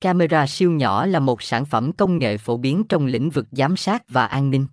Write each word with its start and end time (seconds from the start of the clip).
Camera 0.00 0.46
siêu 0.46 0.70
nhỏ 0.70 1.06
là 1.06 1.20
một 1.20 1.42
sản 1.42 1.64
phẩm 1.64 1.92
công 1.92 2.18
nghệ 2.18 2.38
phổ 2.38 2.56
biến 2.56 2.84
trong 2.88 3.06
lĩnh 3.06 3.30
vực 3.30 3.46
giám 3.52 3.76
sát 3.76 4.08
và 4.08 4.26
an 4.26 4.50
ninh. 4.50 4.66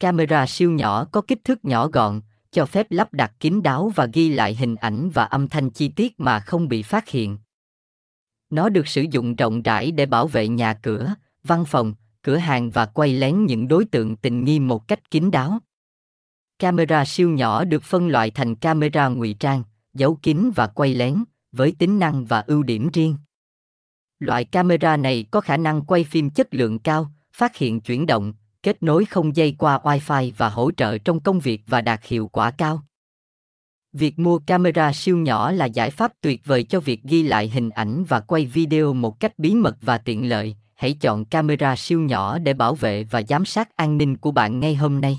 Camera 0.00 0.46
siêu 0.46 0.70
nhỏ 0.70 1.04
có 1.04 1.20
kích 1.20 1.44
thước 1.44 1.64
nhỏ 1.64 1.88
gọn, 1.88 2.20
cho 2.50 2.66
phép 2.66 2.86
lắp 2.90 3.12
đặt 3.12 3.32
kín 3.40 3.62
đáo 3.62 3.92
và 3.94 4.06
ghi 4.12 4.28
lại 4.28 4.54
hình 4.54 4.76
ảnh 4.76 5.10
và 5.10 5.24
âm 5.24 5.48
thanh 5.48 5.70
chi 5.70 5.88
tiết 5.88 6.20
mà 6.20 6.40
không 6.40 6.68
bị 6.68 6.82
phát 6.82 7.08
hiện. 7.08 7.38
Nó 8.50 8.68
được 8.68 8.88
sử 8.88 9.04
dụng 9.10 9.36
rộng 9.36 9.62
rãi 9.62 9.90
để 9.90 10.06
bảo 10.06 10.26
vệ 10.26 10.48
nhà 10.48 10.74
cửa, 10.74 11.14
văn 11.44 11.64
phòng, 11.64 11.94
cửa 12.22 12.36
hàng 12.36 12.70
và 12.70 12.86
quay 12.86 13.12
lén 13.12 13.46
những 13.46 13.68
đối 13.68 13.84
tượng 13.84 14.16
tình 14.16 14.44
nghi 14.44 14.58
một 14.58 14.88
cách 14.88 15.10
kín 15.10 15.30
đáo. 15.30 15.58
Camera 16.58 17.04
siêu 17.04 17.30
nhỏ 17.30 17.64
được 17.64 17.82
phân 17.82 18.08
loại 18.08 18.30
thành 18.30 18.54
camera 18.54 19.08
ngụy 19.08 19.34
trang, 19.34 19.62
giấu 19.94 20.18
kín 20.22 20.50
và 20.54 20.66
quay 20.66 20.94
lén, 20.94 21.24
với 21.52 21.72
tính 21.78 21.98
năng 21.98 22.24
và 22.24 22.44
ưu 22.46 22.62
điểm 22.62 22.88
riêng. 22.92 23.16
Loại 24.18 24.44
camera 24.44 24.96
này 24.96 25.24
có 25.30 25.40
khả 25.40 25.56
năng 25.56 25.82
quay 25.82 26.04
phim 26.04 26.30
chất 26.30 26.54
lượng 26.54 26.78
cao, 26.78 27.10
phát 27.32 27.56
hiện 27.56 27.80
chuyển 27.80 28.06
động, 28.06 28.34
kết 28.62 28.82
nối 28.82 29.04
không 29.04 29.36
dây 29.36 29.54
qua 29.58 29.78
Wi-Fi 29.78 30.32
và 30.36 30.48
hỗ 30.48 30.70
trợ 30.70 30.98
trong 30.98 31.20
công 31.20 31.40
việc 31.40 31.62
và 31.66 31.80
đạt 31.80 32.04
hiệu 32.04 32.28
quả 32.28 32.50
cao. 32.50 32.82
Việc 33.92 34.18
mua 34.18 34.38
camera 34.38 34.92
siêu 34.92 35.16
nhỏ 35.16 35.52
là 35.52 35.64
giải 35.64 35.90
pháp 35.90 36.12
tuyệt 36.20 36.40
vời 36.44 36.64
cho 36.64 36.80
việc 36.80 37.02
ghi 37.02 37.22
lại 37.22 37.48
hình 37.48 37.70
ảnh 37.70 38.04
và 38.04 38.20
quay 38.20 38.46
video 38.46 38.92
một 38.92 39.20
cách 39.20 39.38
bí 39.38 39.54
mật 39.54 39.76
và 39.80 39.98
tiện 39.98 40.28
lợi. 40.28 40.56
Hãy 40.74 40.92
chọn 41.00 41.24
camera 41.24 41.76
siêu 41.76 42.00
nhỏ 42.00 42.38
để 42.38 42.54
bảo 42.54 42.74
vệ 42.74 43.04
và 43.04 43.22
giám 43.28 43.44
sát 43.44 43.76
an 43.76 43.98
ninh 43.98 44.16
của 44.16 44.30
bạn 44.30 44.60
ngay 44.60 44.74
hôm 44.74 45.00
nay. 45.00 45.18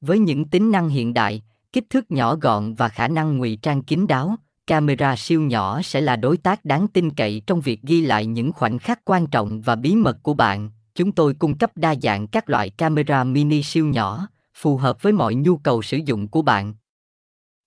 Với 0.00 0.18
những 0.18 0.44
tính 0.44 0.70
năng 0.70 0.88
hiện 0.88 1.14
đại, 1.14 1.42
kích 1.72 1.90
thước 1.90 2.10
nhỏ 2.10 2.36
gọn 2.36 2.74
và 2.74 2.88
khả 2.88 3.08
năng 3.08 3.38
ngụy 3.38 3.58
trang 3.62 3.82
kín 3.82 4.06
đáo, 4.06 4.36
camera 4.66 5.16
siêu 5.16 5.42
nhỏ 5.42 5.82
sẽ 5.82 6.00
là 6.00 6.16
đối 6.16 6.36
tác 6.36 6.64
đáng 6.64 6.88
tin 6.88 7.10
cậy 7.10 7.42
trong 7.46 7.60
việc 7.60 7.82
ghi 7.82 8.00
lại 8.00 8.26
những 8.26 8.52
khoảnh 8.52 8.78
khắc 8.78 9.00
quan 9.04 9.26
trọng 9.26 9.60
và 9.60 9.76
bí 9.76 9.94
mật 9.94 10.22
của 10.22 10.34
bạn. 10.34 10.70
Chúng 10.94 11.12
tôi 11.12 11.34
cung 11.34 11.58
cấp 11.58 11.70
đa 11.76 11.94
dạng 12.02 12.26
các 12.26 12.50
loại 12.50 12.70
camera 12.70 13.24
mini 13.24 13.62
siêu 13.62 13.86
nhỏ, 13.86 14.28
phù 14.54 14.76
hợp 14.76 15.02
với 15.02 15.12
mọi 15.12 15.34
nhu 15.34 15.56
cầu 15.56 15.82
sử 15.82 15.96
dụng 15.96 16.28
của 16.28 16.42
bạn. 16.42 16.74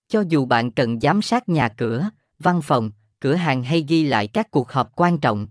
Cho 0.08 0.24
dù 0.28 0.44
bạn 0.44 0.70
cần 0.70 1.00
giám 1.00 1.22
sát 1.22 1.48
nhà 1.48 1.68
cửa, 1.68 2.10
văn 2.38 2.62
phòng, 2.62 2.90
cửa 3.20 3.34
hàng 3.34 3.62
hay 3.62 3.84
ghi 3.88 4.04
lại 4.04 4.26
các 4.26 4.50
cuộc 4.50 4.72
họp 4.72 4.92
quan 4.96 5.18
trọng, 5.18 5.46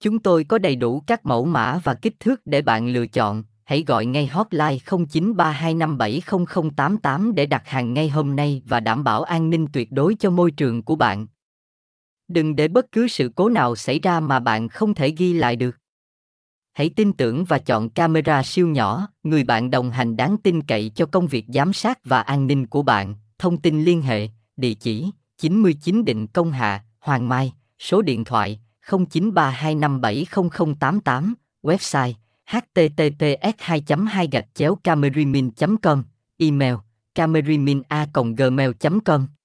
chúng 0.00 0.18
tôi 0.18 0.44
có 0.44 0.58
đầy 0.58 0.76
đủ 0.76 1.02
các 1.06 1.26
mẫu 1.26 1.44
mã 1.44 1.78
và 1.84 1.94
kích 1.94 2.20
thước 2.20 2.46
để 2.46 2.62
bạn 2.62 2.88
lựa 2.88 3.06
chọn. 3.06 3.44
Hãy 3.68 3.84
gọi 3.86 4.06
ngay 4.06 4.26
hotline 4.26 4.76
0932570088 4.86 7.34
để 7.34 7.46
đặt 7.46 7.68
hàng 7.68 7.94
ngay 7.94 8.08
hôm 8.08 8.36
nay 8.36 8.62
và 8.66 8.80
đảm 8.80 9.04
bảo 9.04 9.22
an 9.22 9.50
ninh 9.50 9.66
tuyệt 9.72 9.92
đối 9.92 10.14
cho 10.14 10.30
môi 10.30 10.50
trường 10.50 10.82
của 10.82 10.96
bạn. 10.96 11.26
Đừng 12.28 12.56
để 12.56 12.68
bất 12.68 12.92
cứ 12.92 13.08
sự 13.08 13.30
cố 13.34 13.48
nào 13.48 13.76
xảy 13.76 13.98
ra 13.98 14.20
mà 14.20 14.40
bạn 14.40 14.68
không 14.68 14.94
thể 14.94 15.10
ghi 15.10 15.32
lại 15.32 15.56
được. 15.56 15.76
Hãy 16.72 16.90
tin 16.96 17.12
tưởng 17.12 17.44
và 17.44 17.58
chọn 17.58 17.90
camera 17.90 18.42
siêu 18.42 18.68
nhỏ, 18.68 19.08
người 19.22 19.44
bạn 19.44 19.70
đồng 19.70 19.90
hành 19.90 20.16
đáng 20.16 20.36
tin 20.42 20.62
cậy 20.62 20.92
cho 20.94 21.06
công 21.06 21.26
việc 21.26 21.44
giám 21.48 21.72
sát 21.72 21.98
và 22.04 22.20
an 22.20 22.46
ninh 22.46 22.66
của 22.66 22.82
bạn. 22.82 23.14
Thông 23.38 23.60
tin 23.60 23.84
liên 23.84 24.02
hệ, 24.02 24.28
địa 24.56 24.74
chỉ 24.74 25.10
99 25.38 26.04
Định 26.04 26.26
Công 26.26 26.52
Hạ, 26.52 26.84
Hoàng 27.00 27.28
Mai, 27.28 27.52
số 27.78 28.02
điện 28.02 28.24
thoại 28.24 28.60
0932570088, 28.86 31.32
website 31.62 32.12
https 32.48 33.54
2 33.68 33.80
2 33.80 34.26
gạch 34.32 34.46
chéo 34.54 34.74
camerimin 34.84 35.50
com. 35.82 36.02
Email 36.38 36.74
camerimina 37.14 38.06
gmail 38.36 38.72
com. 39.04 39.37